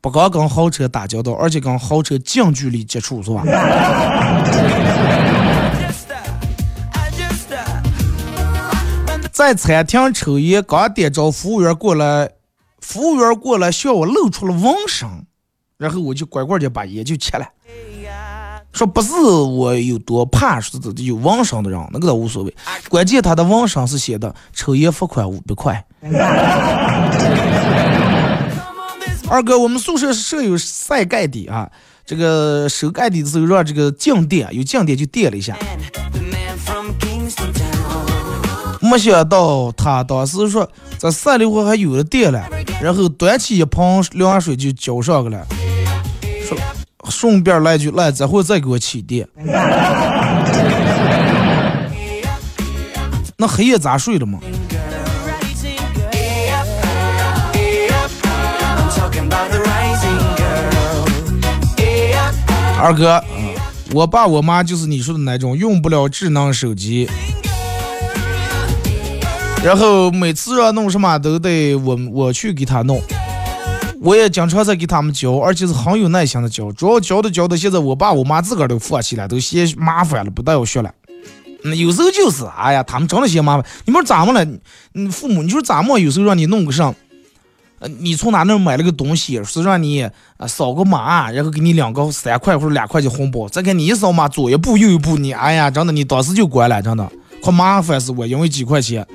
[0.00, 3.42] 不光跟豪车打交道，而且跟豪车近距离接触，是吧？
[9.38, 12.28] 在餐厅抽烟，刚点着服务员过来，
[12.80, 15.08] 服务员过来向我露出了纹身，
[15.76, 17.46] 然后我就乖乖的把烟就切了。
[18.72, 22.52] 说不是我有多怕，是有纹身的人，那个倒无所谓，
[22.88, 25.86] 关键他的纹身是写的抽烟罚款五百块。
[29.30, 31.70] 二哥，我们宿舍舍友晒盖底啊，
[32.04, 35.56] 这个收盖底的时候让这个静电，有静电就电了一下。
[38.88, 42.42] 没想到他当时说咱三楼还有的电了，
[42.82, 45.46] 然后端起一盆凉水就浇上去了，
[46.42, 46.56] 说
[47.10, 49.28] 顺便来句来，再会再给我起电。
[53.36, 54.38] 那黑夜咋睡的嘛？
[62.80, 63.22] 二哥，
[63.92, 67.08] 我爸我妈就是你说的那种，用不了智能手机。
[69.64, 73.00] 然后每次要弄什么都得我我去给他弄，
[74.00, 80.90] 我也经常在给他们教，而且是很有耐心的教，主要教的教的，现在我爸我妈自个儿都放弃了，都嫌麻烦了，不带我学了。
[81.64, 83.66] 嗯，有时候就是，哎呀，他们真的嫌麻烦。
[83.84, 84.46] 你们说咋么了？
[84.92, 85.98] 你父母，你说咋么？
[85.98, 86.94] 有时候让你弄个上，
[87.80, 90.02] 呃，你从哪那买了个东西，是让你
[90.36, 97.10] 啊扫个码，然后给你两个三块或者两块钱红包，再给你一扫码，左一步右一步，你哎呀，真的，你当时就乖了，真的，
[97.42, 99.06] 可麻烦死我，因为几块钱。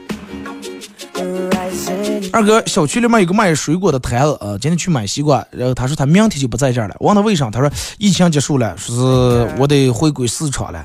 [2.31, 7.69] 二哥，小区里面有个卖水果的摊子，呃，今天去买西瓜，然后他说他明天就不在这儿了，问他为啥，他说
[7.99, 10.83] 疫情结束了，说是我得回归市场了。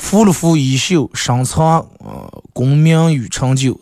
[0.00, 3.78] 扶了扶衣袖，深藏呃功名与成就。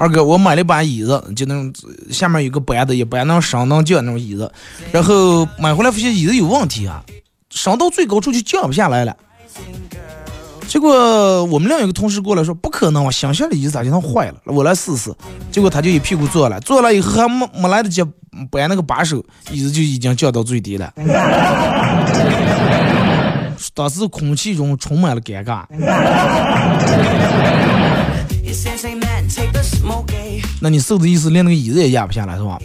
[0.00, 1.70] 二哥，我买了把椅子，就那种
[2.10, 4.50] 下面有个板子，一般能升能降那种椅子，
[4.90, 7.04] 然后买回来发现椅子有问题啊，
[7.50, 9.14] 升到最高处就降不下来了。
[10.66, 14.36] 结果我们另一个同事过来说，不可能啊，想象的椅子咋就能坏了？
[14.46, 15.14] 我来试试。
[15.52, 18.02] 结果他就一屁股坐了，坐了以后还没没来得及
[18.50, 20.90] 摆那个把手，椅子就已经降到最低了。
[23.74, 25.64] 当时空气中充满了尴尬。
[30.60, 32.58] 那你瘦的意思连那个椅子也压不下来是吧？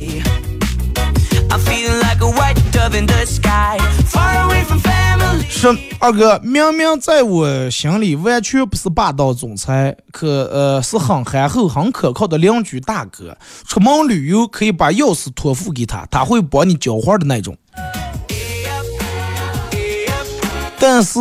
[5.49, 13.35] 说二哥，明明在我心里完全不是霸道总裁，可呃是很憨厚、很可靠的邻居大哥。
[13.65, 17.57] 出门旅游可以把钥匙托付给他，他会帮你交换的那种。
[20.77, 21.19] 但是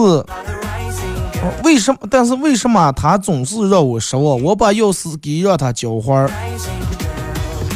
[1.63, 1.99] 为什么？
[2.11, 4.43] 但是为什么他总是让我失望？
[4.43, 6.31] 我把钥匙给让他浇花儿。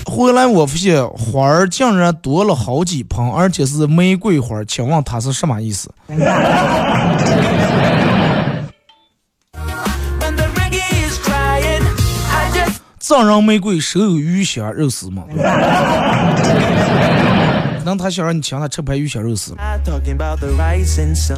[0.05, 4.65] 回来我发现花儿竟然多了好几盆，而且是玫瑰花。
[4.65, 5.91] 请问他是什么意思？
[12.99, 15.23] 赠人玫瑰，手有余香，肉丝吗？
[17.89, 19.57] 可能他想让你请他吃盘鱼香肉丝。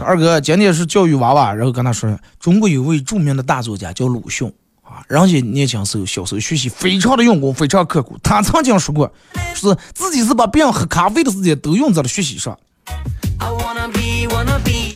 [0.04, 4.98] 二哥，今天是教育娃娃，然后跟他说，中国有位著名的大作家叫鲁迅啊。
[5.06, 8.18] 人家年轻时候小时候学习非常的用功，非常刻苦。
[8.20, 9.12] 他曾经说过，
[9.54, 12.58] 是自己是把别人喝咖啡的时间都用在了学习上。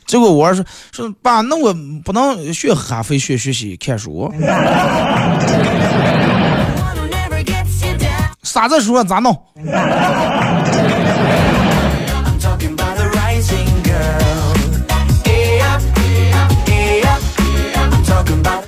[0.05, 1.72] 结果我儿说说爸，那我
[2.05, 4.28] 不能学喝咖啡，学学习看书。
[8.42, 9.05] 啥子书啊？
[9.05, 9.36] 咋弄？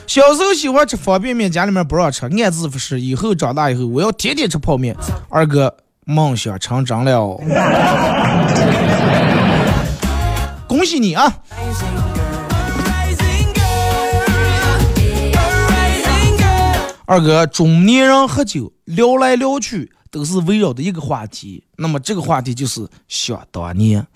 [0.07, 4.97] 小时候喜欢吃方便面，家里面不让吃，暗自发誓以后长大以后我要天天吃泡面。
[5.29, 5.77] 二哥
[6.07, 7.37] 梦想成真了，
[10.67, 11.37] 恭喜你啊！
[17.05, 24.07] 二哥，中年人喝酒聊来聊去都是围绕的一个话题，那么这个话题就是想当年。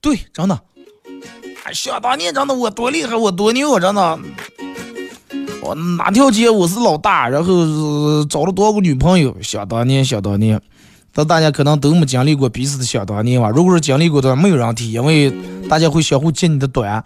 [0.00, 0.60] 对，真的。
[1.72, 4.18] 想当年，真的我多厉害，我多牛，真的。
[5.62, 9.34] 我哪条街我是老大，然后找了多少个女朋友。
[9.40, 10.60] 想当年，想当年，
[11.14, 13.48] 但大家可能都没经历过彼此的想当年吧。
[13.48, 15.32] 如果是经历过的，没有人提，因为
[15.68, 17.02] 大家会相互揭你的短。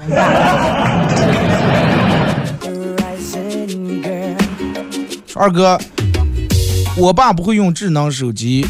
[5.35, 5.79] 二哥，
[6.99, 8.67] 我爸不会用智能手机，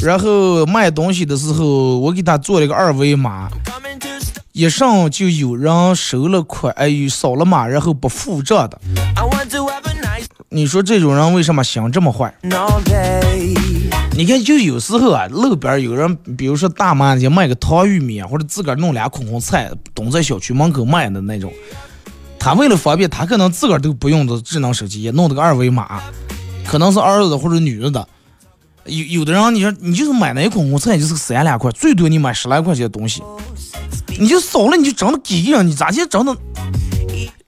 [0.00, 3.50] 然后卖东西的时候，我给他做了个二维码。
[4.52, 8.80] 一上就有人收了款，哎，扫了码，然后不付账的。
[10.50, 12.32] 你说这种人为什么心这么坏？
[14.16, 21.52] 你看，就有时候啊，路边有人，比如说大妈就卖个糖玉米，或者自个儿弄俩空空菜，蹲在小区门口卖的那种。
[22.38, 26.00] 他为了方便，他可能自个儿都不用的智能手机，也弄了个二维码，
[26.66, 28.08] 可能是儿子或者女的。
[28.86, 33.22] 有有的人，你说你就是买那一空空菜，就是个三两块，最多你买十来块钱的东西。
[34.18, 36.36] 你就扫了，你就真的给人，你咋就整的？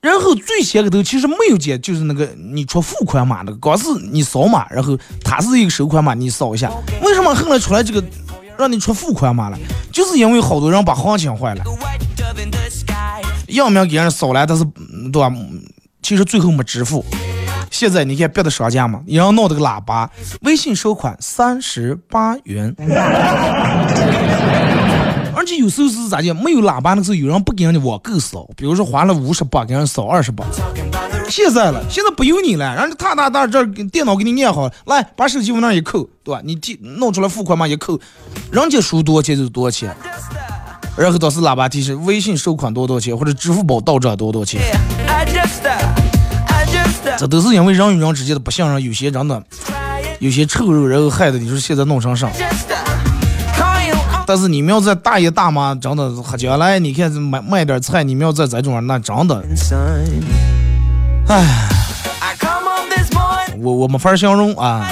[0.01, 6.73] 然后最先个头其实没有接，就是那个你出付款码那个，光是你扫码，然后它是一个收款码，你扫一下。
[7.03, 8.03] 为什么后来出来这个
[8.57, 9.59] 让你出付款码了？
[9.93, 11.65] 就是因为好多人把行情坏了，
[13.49, 14.65] 要么给人扫了，但是
[15.13, 15.31] 对吧？
[16.03, 17.05] 其实最后没支付。
[17.77, 20.11] 现在你看别的商家嘛，一人弄这个喇叭，
[20.41, 22.75] 微信收款三十八元。
[25.35, 30.43] 而且有时候是咋的，没有喇叭的时候，有人不给人家网购扫，比如说花了五十八给人扫二十八。
[31.29, 36.41] 现在了，现在不由你了，人家哒哒哒这电脑给你念好，来把手机往那一扣，对吧？
[36.43, 38.01] 你提弄出来付款嘛一扣，
[38.51, 39.95] 人家输多少钱就是多少钱。
[40.97, 44.63] 然后倒是喇叭提示微信收款多少钱，或者支付宝到账多少钱。
[47.19, 49.43] 这都是因为人与人之间的不信任，有些真的
[50.19, 52.29] 有些臭肉，然后害的你说现在弄成啥？
[54.27, 59.45] 但是你们要在大爷大妈真的将来，你看卖卖点菜，你们要在这种那真的，
[61.29, 61.69] 唉，
[63.61, 64.91] 我我没法形容啊。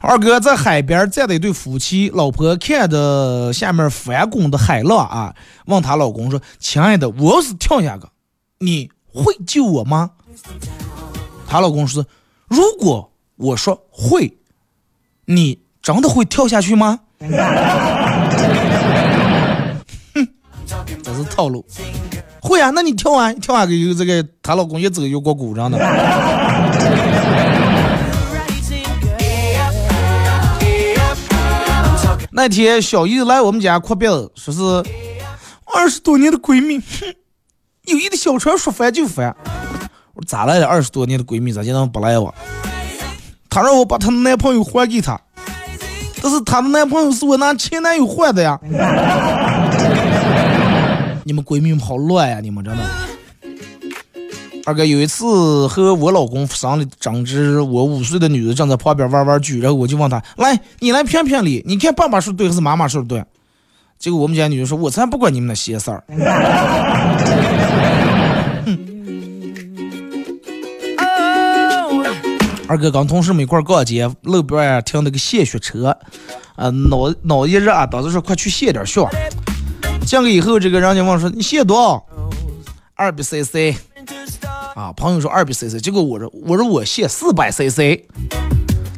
[0.00, 5.34] 二哥在海边站的一对夫妻，老婆看着下面翻滚的海浪啊，
[5.66, 8.04] 问她老公说：“亲爱的，我要是跳下去，
[8.58, 10.10] 你会救我吗？”
[11.46, 12.04] 她老公说
[12.48, 14.38] ：“如果我说会，
[15.24, 17.00] 你真的会跳下去吗？”
[20.14, 20.28] 哼，
[21.02, 21.64] 这是套路。
[22.40, 25.78] 会啊，那你跳啊，跳下去有这个，她老公一走又过鼓掌的。
[32.30, 34.60] 那天小姨来我们家哭鼻子，说是
[35.64, 37.12] 二十多年的闺蜜，哼，
[37.86, 39.34] 友谊的小船说翻就翻。
[40.26, 40.66] 咋来的？
[40.66, 42.34] 二十多年的闺蜜咋就能不来我？
[43.50, 45.20] 她让我把她的男朋友还给她，
[46.22, 48.58] 但是她的男朋友是我拿前男友换的呀。
[51.24, 52.40] 你们闺蜜们好乱呀！
[52.40, 52.82] 你们真的。
[54.64, 63.24] 二哥有一次和我老公发生了争执，我五岁的女儿正在旁边玩玩具，然后我就问她：“来，你来评评理，你看爸爸说的对还是妈妈说的对？”
[63.98, 66.04] 结果我们家女儿说：“我才不管你们那些事儿。”
[72.68, 75.96] 二哥跟同事们一块逛街，路边停了个献血车，
[76.54, 79.08] 啊，脑脑一热，当时说快去献点血。
[80.04, 82.04] 进去以后，这个人家问说：“你献多少？”
[82.94, 83.74] 二百 cc。
[84.74, 88.04] 啊，朋友说二百 cc，结果我说我说我献四百 cc。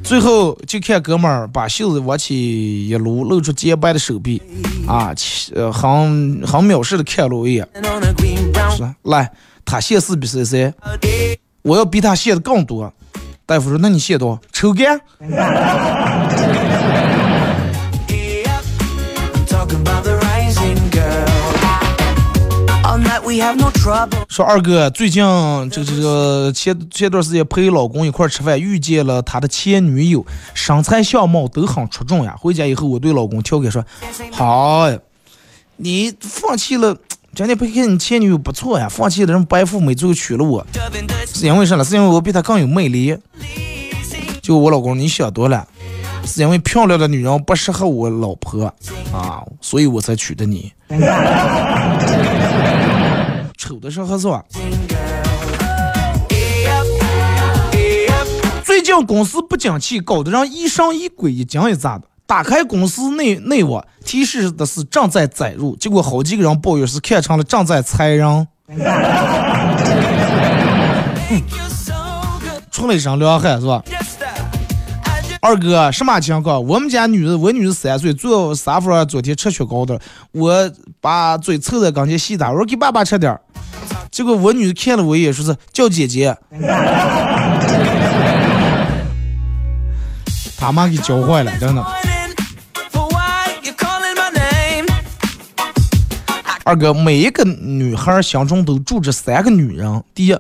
[0.03, 4.43] 最后就看哥们儿把袖子往起一撸，露出洁白的手臂，
[4.89, 5.15] 啊，
[5.55, 7.69] 呃，很很藐视的看了我一眼，
[8.77, 9.31] 说来，
[9.65, 10.73] 他献四百 cc，
[11.63, 12.93] 我要比他献的更多。
[13.51, 14.41] 大夫说：“那你写多少？
[14.53, 15.01] 抽干。
[24.29, 25.25] ”说二哥最近
[25.69, 30.25] 这个这个前前段时间陪老公一块吃饭，遇见了他的前女友，
[30.55, 32.37] 身材相貌都很出众呀。
[32.39, 33.85] 回家以后，我对老公调侃说
[34.31, 34.89] ：“好，
[35.79, 36.97] 你放弃了。”
[37.33, 40.67] 今天陪看你前女友不错呀，放弃的人白富美，最后娶了我，
[41.33, 41.85] 是因为啥呢？
[41.85, 43.17] 是因为我比她更有魅力。
[44.43, 45.67] 就我老公，你想多了，
[46.27, 48.65] 是因为漂亮的女人不适合我老婆
[49.13, 50.73] 啊，所以我才娶的你。
[53.57, 54.45] 丑的时候是吧。
[58.65, 62.10] 最近公司不景气，搞得让疑神疑鬼，一惊一乍的。
[62.31, 68.47] 打开公司内内网，提示的是正在载入，结果好几个人抱怨是看成了正在裁人，
[72.71, 73.83] 出了一身凉汗是吧？
[75.41, 76.65] 二哥什么情况？
[76.65, 80.01] 我们家女的，我女儿三岁，坐沙发上昨天吃雪糕的，
[80.31, 80.71] 我
[81.01, 83.41] 把嘴凑在跟前吸她，我说给爸爸吃点儿
[84.13, 86.39] 结果我女儿看了我一眼，说是叫姐姐，
[90.57, 91.85] 他妈给教坏了，真的。
[96.71, 100.05] 二哥，每一个女孩心中都住着三个女人。
[100.15, 100.33] 第一，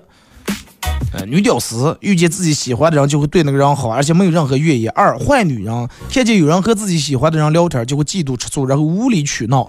[1.12, 4.93] 呃，女屌丝遇见自己喜欢的人就会对那个人好，而且没有任何怨言。
[4.95, 9.68] 二，坏女人看见有人和自己喜欢的人聊天就会嫉妒吃醋，然后无理取闹。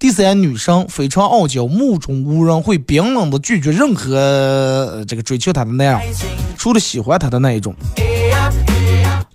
[0.00, 6.00] 第三，女生非常傲娇，目中无人，会冰冷的拒绝任何这个追求她的男人，
[6.58, 7.72] 除了喜欢她的那一种。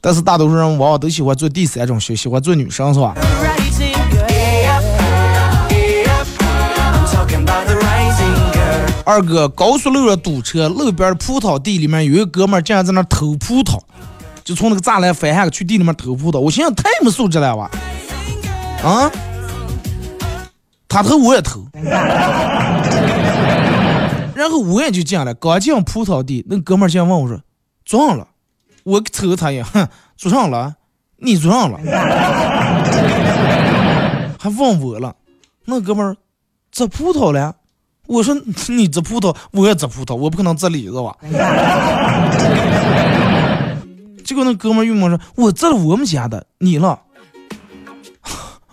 [0.01, 3.15] 但是大多数人往往都喜欢做第三种，喜喜欢做女生，是吧？
[9.06, 13.80] 二哥，高速路上堵车，路边的葡萄地里面有一个哥们竟然在那偷葡萄，
[14.43, 16.39] 就从那个栅栏翻下去地里面偷葡萄。
[16.39, 17.70] 我心想太没素质了吧？
[18.84, 19.12] 啊？
[20.88, 21.64] 他偷我也偷，
[24.34, 25.34] 然后我也就进了。
[25.36, 27.39] 刚进葡萄地，那哥们竟然问我说
[27.86, 28.28] ：“撞了？”
[28.84, 30.76] 我瞅他一眼，哼，坐上了？
[31.18, 31.78] 你坐上了？
[34.39, 35.16] 还问我了？
[35.66, 36.16] 那哥们儿
[36.72, 37.56] 摘葡萄了？
[38.08, 38.36] 我说
[38.68, 41.16] 你摘葡萄，我也摘葡萄，我不可能摘李子吧？
[44.24, 46.99] 结果那哥们儿又问说：“我摘了我们家的，你了？”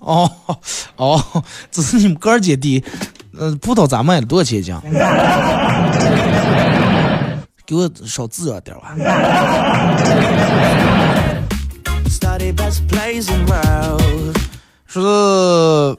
[0.01, 0.31] 哦
[0.97, 1.23] 哦，
[1.71, 2.83] 只是你们哥儿姐弟，
[3.39, 4.27] 呃，葡萄咋卖的？
[4.27, 4.75] 多少钱一斤？
[7.65, 8.95] 给我少自热点吧。
[14.87, 15.97] 说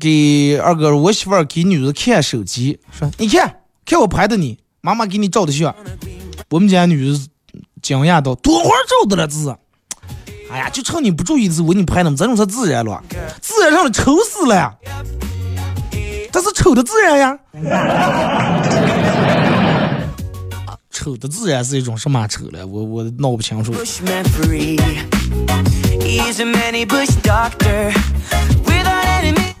[0.00, 5.74] 给二哥，我媳妇儿给女儿看手机，说你看看我拍的你，妈妈给你照的相。
[6.48, 7.20] 我们家女儿
[7.82, 9.54] 惊讶到，多会儿照的了这是？
[10.50, 13.00] 哎呀，就趁你不注意的时候，我给你拍的嘛，这种是自然了，
[13.42, 14.74] 自然上的丑死了呀！
[16.32, 17.38] 这是丑的自然呀。
[20.90, 22.66] 丑的自然是一种什么丑了？
[22.66, 23.72] 我我闹不清楚。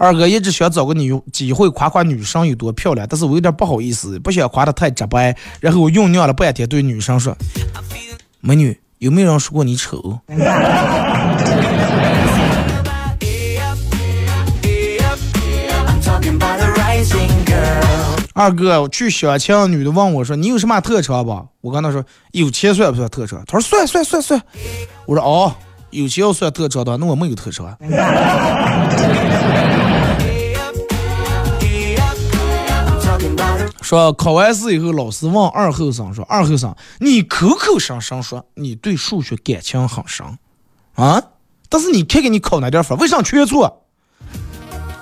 [0.00, 5.36] 二哥一直想找个女机会夸夸女生有多漂亮，但是我有点不好意思，不想夸的太直白。
[5.60, 7.36] 然后我酝酿了半天，对女生说
[8.40, 10.18] ：“美女，有没有人说过你丑？
[18.32, 24.40] 二哥，我去相亲，女的问我说：“你有什么特长吧？”我跟她说：“有钱算不算特长？”她说：“算算算算。”
[25.04, 25.54] 我说：“哦，
[25.90, 27.76] 有钱要算特长的，那我没有特长。
[33.90, 40.24] 说考完试以后，老师问二后生说：“二后生，你口口声声说你对数学感情很深
[40.94, 41.20] 啊，
[41.68, 43.82] 但是你看看你考哪点分，为啥全错？”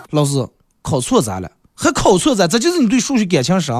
[0.08, 0.48] 老师，
[0.80, 1.50] 考错咋了？
[1.74, 2.46] 还考错咋？
[2.48, 3.76] 这就是你对数学感情深。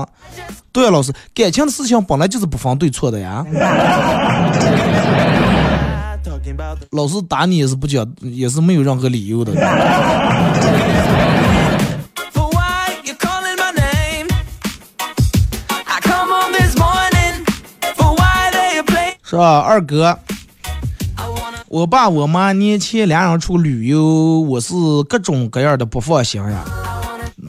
[0.72, 3.42] 对啊，老师，感情的事情本来就是不分对错的呀。
[6.90, 9.54] 老师打你也是不讲，也是没有任何理由的。
[19.30, 20.18] 是吧，二哥？
[21.68, 24.72] 我爸我妈年前俩人出旅游，我是
[25.06, 26.64] 各种各样的不放心呀。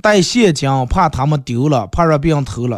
[0.01, 2.77] 带现金怕他们丢了，怕让别人偷了；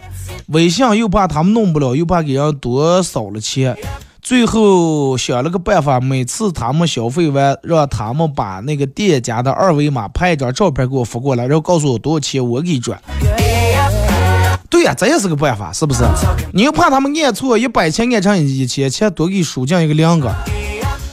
[0.49, 3.75] 微信又怕他们弄不了，又怕给人多扫了钱。
[4.21, 13.01] 最后想了个办法，每次他们消费完，让他们把那个店家的二维码拍一张照片给我发过来，然后告诉我多少钱，我给转。
[14.71, 16.01] 对呀，这也是个办法，是不是？
[16.53, 20.33] 你又怕他们按错，一百钱按成一千，钱多给输进一个两个，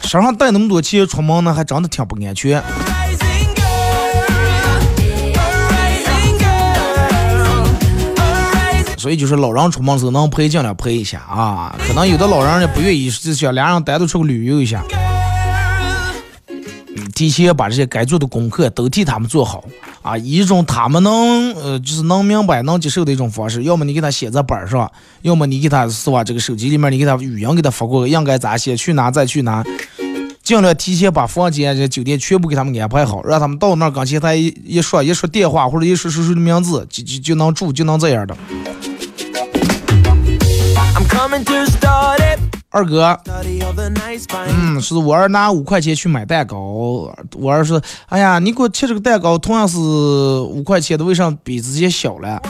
[0.04, 2.62] 身上带那么多钱出门呢，还真的挺不安全。
[8.96, 14.84] 所以就是老人出门时候能陪尽量陪一下啊，可能有的老人也不愿意，就想俩人单独出去旅游一下，
[17.14, 19.64] 提前把这些该做的功课都替他们做好
[20.08, 24.90] 啊，一种他们能呃就是能明白能接受的一种方式，要么你给他写在本上，
[25.20, 29.62] 要么你给他是吧这个手机里面你给他语音给他发过，应该咋写，去哪再去哪。
[30.42, 38.34] 尽量提前把房间、这酒店全部给他们安排好，让他们到那儿跟前台一一说一说电话或者一说说说的名字，就就就能住，就能这样的。
[40.96, 42.57] I'm coming to start it.
[42.70, 43.18] 二哥.
[44.46, 46.56] 嗯，是我儿拿五块钱去买蛋糕，
[47.34, 52.40] 我儿说，哎呀，你给我切这个蛋糕，同样是五块钱的，为啥比之前小了？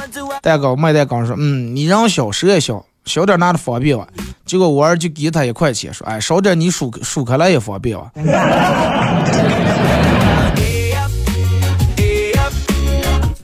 [0.42, 4.08] 蛋糕卖蛋糕说，嗯，你让小手也小，小点拿着方便吧。
[4.44, 8.10] 结果我儿就给他一块钱，说，哎，少点你数数开来也方便吧。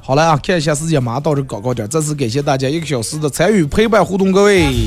[0.01, 4.87] 好了啊，看一下时间，马上到这个广告点，再次感谢大家一个小时的参与陪伴互动，各位，